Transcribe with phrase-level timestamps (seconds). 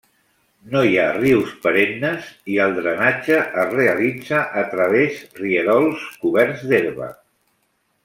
[0.75, 7.17] No hi ha rius perennes i el drenatge es realitza a través rierols coberts d'herba.